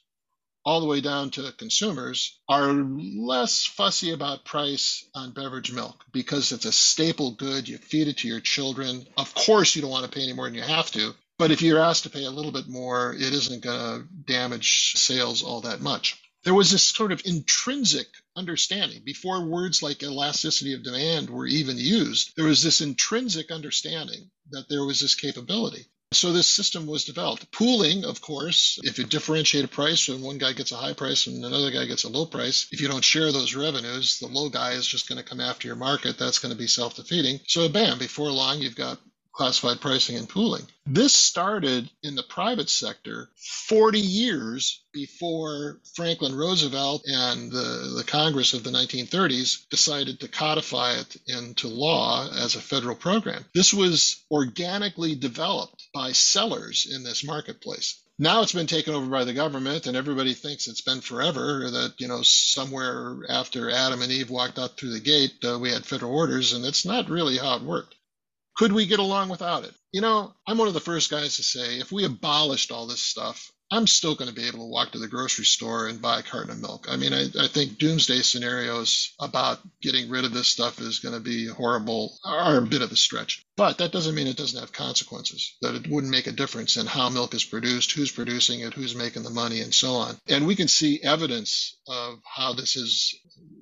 [0.65, 6.53] all the way down to consumers are less fussy about price on beverage milk because
[6.53, 7.69] it's a staple good.
[7.69, 9.07] You feed it to your children.
[9.17, 11.15] Of course, you don't want to pay any more than you have to.
[11.39, 14.93] But if you're asked to pay a little bit more, it isn't going to damage
[14.95, 16.17] sales all that much.
[16.45, 21.79] There was this sort of intrinsic understanding before words like elasticity of demand were even
[21.79, 22.33] used.
[22.37, 25.87] There was this intrinsic understanding that there was this capability.
[26.15, 27.51] So this system was developed.
[27.53, 31.27] Pooling, of course, if you differentiate a price and one guy gets a high price
[31.27, 34.49] and another guy gets a low price, if you don't share those revenues, the low
[34.49, 36.19] guy is just going to come after your market.
[36.19, 37.41] That's going to be self-defeating.
[37.47, 38.99] So bam, before long, you've got
[39.33, 40.67] classified pricing and pooling.
[40.85, 43.31] This started in the private sector
[43.69, 50.95] 40 years before Franklin Roosevelt and the, the Congress of the 1930s decided to codify
[50.95, 53.45] it into law as a federal program.
[53.55, 59.25] This was organically developed by sellers in this marketplace now it's been taken over by
[59.25, 64.13] the government and everybody thinks it's been forever that you know somewhere after adam and
[64.13, 67.39] eve walked out through the gate uh, we had federal orders and it's not really
[67.39, 67.97] how it worked
[68.57, 69.75] could we get along without it?
[69.93, 73.01] You know, I'm one of the first guys to say if we abolished all this
[73.01, 76.19] stuff, I'm still going to be able to walk to the grocery store and buy
[76.19, 76.89] a carton of milk.
[76.91, 81.15] I mean, I, I think doomsday scenarios about getting rid of this stuff is going
[81.15, 83.43] to be horrible are a bit of a stretch.
[83.57, 86.85] But that doesn't mean it doesn't have consequences, that it wouldn't make a difference in
[86.85, 90.19] how milk is produced, who's producing it, who's making the money, and so on.
[90.29, 93.15] And we can see evidence of how this is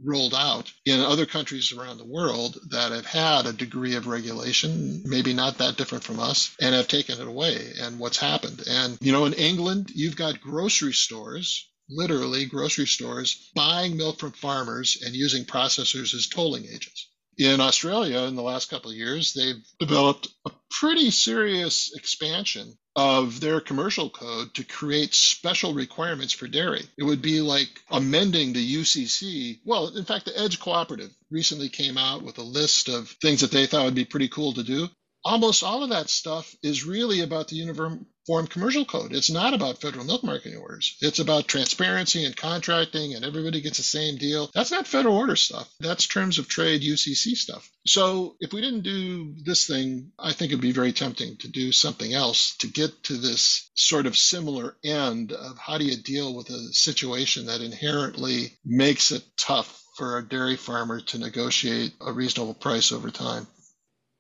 [0.05, 5.03] rolled out in other countries around the world that have had a degree of regulation,
[5.05, 7.73] maybe not that different from us, and have taken it away.
[7.81, 8.63] And what's happened.
[8.69, 14.31] And, you know, in England, you've got grocery stores literally grocery stores buying milk from
[14.31, 17.11] farmers and using processors as tolling agents
[17.41, 23.41] in Australia in the last couple of years, they've developed a pretty serious expansion of
[23.41, 26.85] their commercial code to create special requirements for dairy.
[26.99, 29.61] It would be like amending the UCC.
[29.65, 33.53] Well, in fact, the Edge Cooperative recently came out with a list of things that
[33.53, 34.89] they thought would be pretty cool to do.
[35.25, 38.07] Almost all of that stuff is really about the uniform
[38.49, 39.13] commercial code.
[39.13, 40.97] It's not about federal milk marketing orders.
[41.01, 44.51] It's about transparency and contracting and everybody gets the same deal.
[44.55, 45.69] That's not federal order stuff.
[45.81, 47.69] That's terms of trade UCC stuff.
[47.87, 51.73] So if we didn't do this thing, I think it'd be very tempting to do
[51.73, 56.35] something else to get to this sort of similar end of how do you deal
[56.35, 62.13] with a situation that inherently makes it tough for a dairy farmer to negotiate a
[62.13, 63.47] reasonable price over time.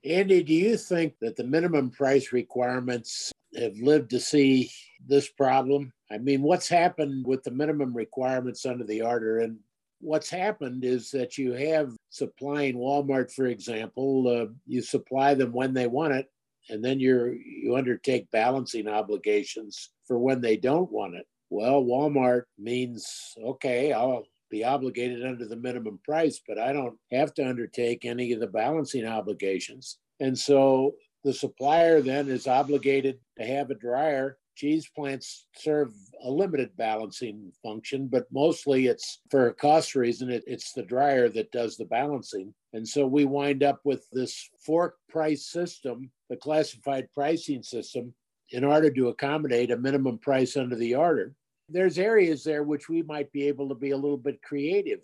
[0.04, 4.70] Andy, do you think that the minimum price requirements have lived to see
[5.06, 5.92] this problem.
[6.10, 9.58] I mean, what's happened with the minimum requirements under the order and
[10.00, 15.74] what's happened is that you have supplying Walmart, for example, uh, you supply them when
[15.74, 16.30] they want it,
[16.68, 21.26] and then you're you undertake balancing obligations for when they don't want it.
[21.50, 27.32] Well, Walmart means, okay, I'll be obligated under the minimum price, but I don't have
[27.34, 29.98] to undertake any of the balancing obligations.
[30.20, 30.94] And so
[31.24, 34.38] the supplier then is obligated to have a dryer.
[34.56, 40.30] Cheese plants serve a limited balancing function, but mostly it's for a cost reason.
[40.30, 42.52] It, it's the dryer that does the balancing.
[42.72, 48.12] And so we wind up with this fork price system, the classified pricing system,
[48.50, 51.34] in order to accommodate a minimum price under the order.
[51.70, 55.00] There's areas there which we might be able to be a little bit creative.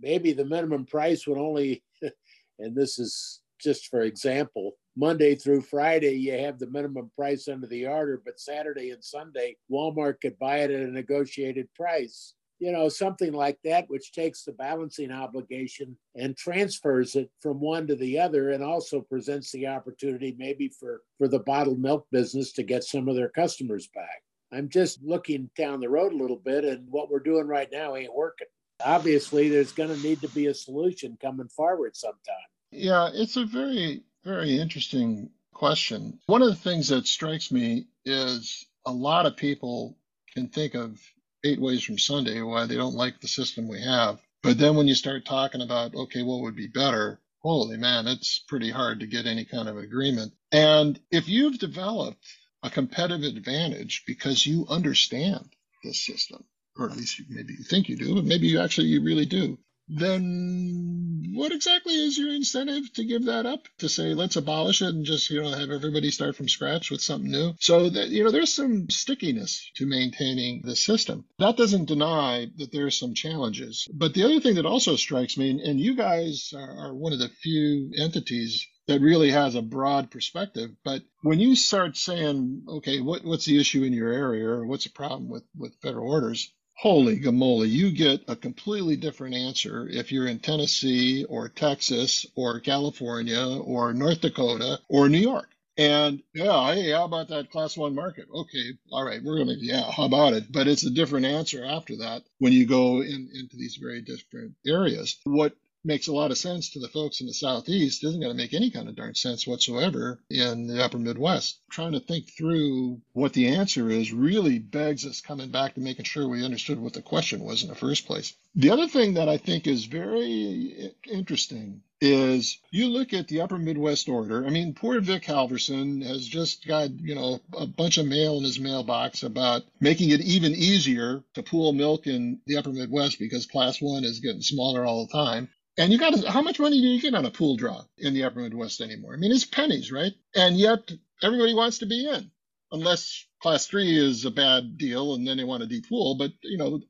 [0.00, 1.82] Maybe the minimum price would only,
[2.58, 7.66] and this is just for example, Monday through Friday, you have the minimum price under
[7.66, 12.34] the order, but Saturday and Sunday, Walmart could buy it at a negotiated price.
[12.58, 17.86] You know, something like that, which takes the balancing obligation and transfers it from one
[17.88, 22.52] to the other, and also presents the opportunity maybe for, for the bottled milk business
[22.52, 24.22] to get some of their customers back.
[24.52, 27.96] I'm just looking down the road a little bit, and what we're doing right now
[27.96, 28.46] ain't working.
[28.84, 32.34] Obviously, there's going to need to be a solution coming forward sometime.
[32.70, 36.18] Yeah, it's a very very interesting question.
[36.26, 39.96] One of the things that strikes me is a lot of people
[40.34, 41.00] can think of
[41.44, 44.20] eight ways from Sunday why they don't like the system we have.
[44.42, 47.20] But then when you start talking about, okay, what would be better?
[47.40, 50.32] Holy man, it's pretty hard to get any kind of agreement.
[50.50, 52.26] And if you've developed
[52.62, 55.48] a competitive advantage because you understand
[55.84, 56.44] this system,
[56.78, 59.26] or at least you, maybe you think you do, but maybe you actually you really
[59.26, 63.68] do, then what exactly is your incentive to give that up?
[63.78, 67.00] To say let's abolish it and just you know have everybody start from scratch with
[67.00, 67.54] something new?
[67.60, 71.24] So that you know there's some stickiness to maintaining the system.
[71.38, 73.86] That doesn't deny that there are some challenges.
[73.92, 77.20] But the other thing that also strikes me and you guys are, are one of
[77.20, 80.70] the few entities that really has a broad perspective.
[80.84, 84.84] But when you start saying, okay, what, what's the issue in your area or what's
[84.84, 86.50] the problem with, with federal orders?
[86.76, 92.60] holy gamoly, you get a completely different answer if you're in Tennessee or Texas or
[92.60, 95.48] California or North Dakota or New York.
[95.78, 98.26] And yeah, hey, how about that class one market?
[98.32, 100.50] Okay, all right, we're gonna yeah, how about it?
[100.50, 104.54] But it's a different answer after that when you go in, into these very different
[104.66, 105.18] areas.
[105.24, 105.54] What
[105.86, 108.04] makes a lot of sense to the folks in the southeast.
[108.04, 111.60] Isn't going to make any kind of darn sense whatsoever in the upper midwest.
[111.70, 116.04] Trying to think through what the answer is really begs us coming back to making
[116.04, 118.34] sure we understood what the question was in the first place.
[118.58, 123.58] The other thing that i think is very interesting is you look at the upper
[123.58, 124.46] midwest order.
[124.46, 128.44] I mean poor vic halverson has just got you know a bunch of mail in
[128.44, 133.46] his mailbox about making it even easier to pool milk in the upper midwest because
[133.46, 135.48] class one is getting smaller all the time
[135.78, 138.14] and you got to, how much money do you get on a pool draw in
[138.14, 139.14] the upper Midwest anymore?
[139.14, 140.12] I mean, it's pennies, right?
[140.34, 140.90] And yet
[141.22, 142.30] everybody wants to be in,
[142.72, 146.18] unless class three is a bad deal and then they want to depool.
[146.18, 146.80] But, you know,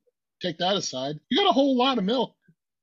[0.41, 1.17] take that aside.
[1.31, 2.35] You got a whole lot of milk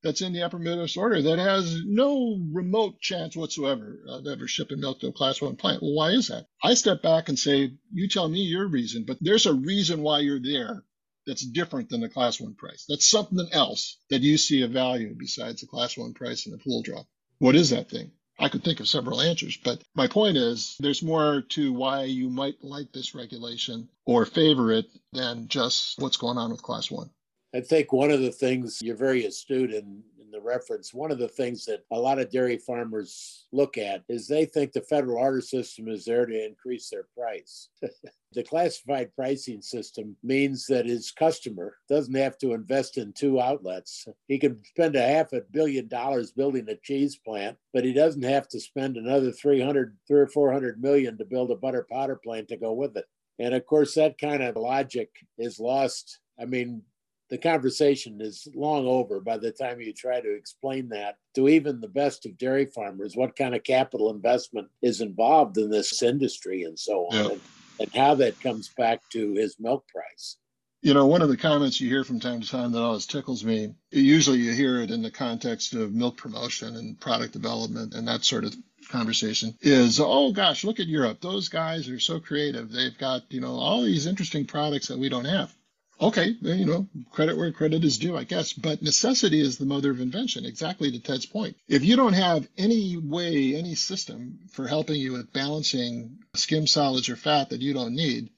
[0.03, 4.81] that's in the upper Midwest order that has no remote chance whatsoever of ever shipping
[4.81, 5.81] milk to a class one plant.
[5.81, 6.47] Well, why is that?
[6.61, 10.19] I step back and say, you tell me your reason, but there's a reason why
[10.19, 10.83] you're there
[11.25, 12.85] that's different than the class one price.
[12.87, 16.63] That's something else that you see a value besides the class one price and the
[16.63, 17.03] pool draw.
[17.39, 18.11] What is that thing?
[18.39, 22.29] I could think of several answers, but my point is there's more to why you
[22.29, 27.09] might like this regulation or favor it than just what's going on with class one.
[27.53, 30.03] I think one of the things you're very astute in
[30.33, 34.27] the reference, one of the things that a lot of dairy farmers look at is
[34.27, 37.69] they think the federal order system is there to increase their price.
[38.33, 44.07] the classified pricing system means that his customer doesn't have to invest in two outlets.
[44.27, 48.23] He can spend a half a billion dollars building a cheese plant, but he doesn't
[48.23, 52.47] have to spend another 300, three or 400 million to build a butter powder plant
[52.49, 53.05] to go with it.
[53.39, 56.19] And of course, that kind of logic is lost.
[56.39, 56.81] I mean,
[57.29, 61.79] the conversation is long over by the time you try to explain that to even
[61.79, 66.63] the best of dairy farmers what kind of capital investment is involved in this industry
[66.63, 67.41] and so on and,
[67.79, 70.37] and how that comes back to his milk price
[70.83, 73.45] you know, one of the comments you hear from time to time that always tickles
[73.45, 78.05] me, usually you hear it in the context of milk promotion and product development and
[78.05, 78.53] that sort of
[78.89, 81.21] conversation is, oh gosh, look at Europe.
[81.21, 82.69] Those guys are so creative.
[82.69, 85.55] They've got, you know, all these interesting products that we don't have
[85.99, 88.53] okay, you know, credit where credit is due, I guess.
[88.53, 91.55] But necessity is the mother of invention, exactly to Ted's point.
[91.67, 97.09] If you don't have any way, any system for helping you with balancing skim solids
[97.09, 98.29] or fat that you don't need,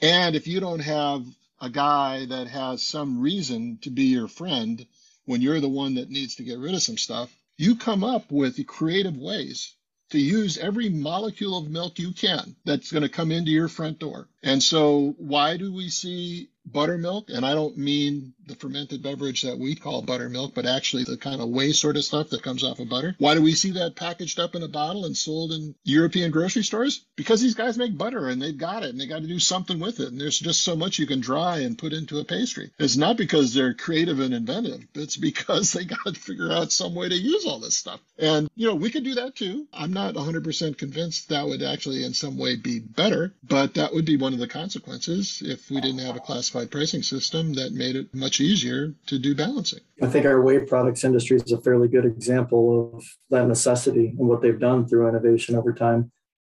[0.00, 1.24] and if you don't have
[1.60, 4.84] a guy that has some reason to be your friend
[5.24, 8.30] when you're the one that needs to get rid of some stuff, you come up
[8.30, 9.74] with creative ways
[10.10, 13.98] to use every molecule of milk you can that's going to come into your front
[13.98, 14.28] door.
[14.42, 19.58] And so, why do we see buttermilk, and I don't mean the fermented beverage that
[19.58, 22.80] we call buttermilk, but actually the kind of whey sort of stuff that comes off
[22.80, 23.14] of butter.
[23.18, 26.64] Why do we see that packaged up in a bottle and sold in European grocery
[26.64, 27.04] stores?
[27.16, 29.78] Because these guys make butter and they've got it and they got to do something
[29.78, 30.08] with it.
[30.08, 32.70] And there's just so much you can dry and put into a pastry.
[32.78, 36.94] It's not because they're creative and inventive, it's because they got to figure out some
[36.94, 38.00] way to use all this stuff.
[38.18, 39.66] And, you know, we could do that too.
[39.72, 44.04] I'm not 100% convinced that would actually in some way be better, but that would
[44.04, 47.96] be one of the consequences if we didn't have a classified pricing system that made
[47.96, 49.80] it much easier to do balancing.
[50.02, 54.28] I think our whey products industry is a fairly good example of that necessity and
[54.28, 56.10] what they've done through innovation over time.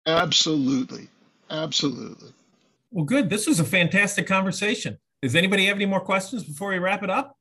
[0.05, 1.07] Absolutely.
[1.49, 2.33] Absolutely.
[2.91, 3.29] Well, good.
[3.29, 4.99] This was a fantastic conversation.
[5.21, 7.37] Does anybody have any more questions before we wrap it up?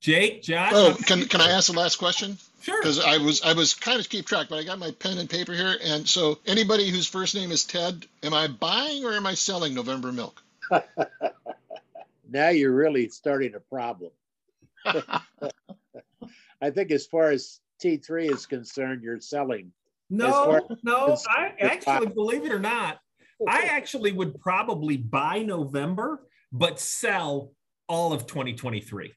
[0.00, 0.72] Jake, Josh?
[0.74, 2.38] Oh, can, can I ask the last question?
[2.62, 2.80] Sure.
[2.80, 5.28] Because I was I was kind of keep track, but I got my pen and
[5.30, 5.76] paper here.
[5.82, 9.74] And so anybody whose first name is Ted, am I buying or am I selling
[9.74, 10.42] November milk?
[12.30, 14.10] now you're really starting a problem.
[14.84, 19.72] I think as far as T3 is concerned, you're selling.
[20.10, 22.98] No, no, I actually believe it or not,
[23.46, 27.52] I actually would probably buy November, but sell
[27.88, 29.12] all of 2023.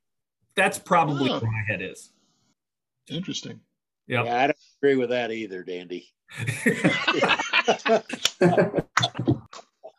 [0.56, 1.40] That's probably Oh.
[1.40, 2.12] where my head is.
[3.10, 3.60] Interesting.
[4.08, 4.26] Yep.
[4.26, 6.08] Yeah, I don't agree with that either, Dandy.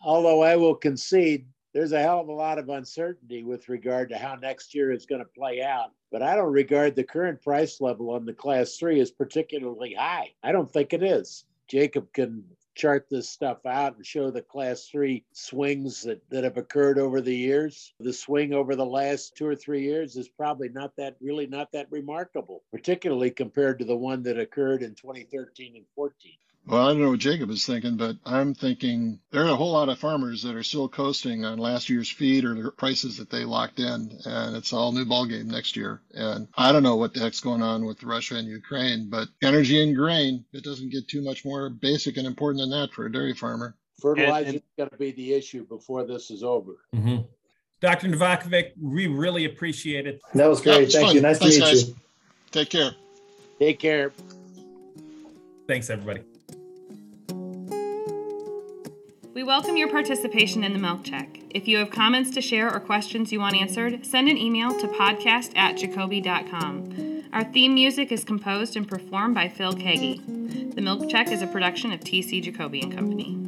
[0.05, 4.19] Although I will concede there's a hell of a lot of uncertainty with regard to
[4.19, 5.93] how next year is going to play out.
[6.11, 10.33] But I don't regard the current price level on the class three as particularly high.
[10.43, 11.45] I don't think it is.
[11.69, 12.45] Jacob can
[12.75, 17.21] chart this stuff out and show the class three swings that, that have occurred over
[17.21, 17.93] the years.
[18.01, 21.73] The swing over the last two or three years is probably not that really not
[21.73, 26.33] that remarkable, particularly compared to the one that occurred in 2013 and 14.
[26.65, 29.73] Well, I don't know what Jacob is thinking, but I'm thinking there are a whole
[29.73, 33.31] lot of farmers that are still coasting on last year's feed or the prices that
[33.31, 36.01] they locked in, and it's all new ballgame next year.
[36.15, 39.83] And I don't know what the heck's going on with Russia and Ukraine, but energy
[39.83, 43.13] and grain, it doesn't get too much more basic and important than that for a
[43.13, 43.75] dairy farmer.
[44.01, 46.77] Fertilizer and- is going to be the issue before this is over.
[46.95, 47.27] Mhm.
[47.81, 48.07] Dr.
[48.09, 50.21] Novakovic, we really appreciate it.
[50.35, 50.83] That was great.
[50.85, 51.17] it's Thank fun.
[51.17, 51.23] you.
[51.23, 51.89] Nice Thanks, to meet guys.
[51.89, 51.97] you.
[52.53, 52.95] Take care.
[53.59, 54.13] Take care.
[55.67, 56.21] Thanks, everybody.
[59.35, 61.39] We welcome your participation in the Milk Check.
[61.49, 64.87] If you have comments to share or questions you want answered, send an email to
[64.87, 67.23] podcast at jacoby.com.
[67.33, 70.75] Our theme music is composed and performed by Phil Kagi.
[70.75, 73.42] The Milk Check is a production of TC Jacoby and Company.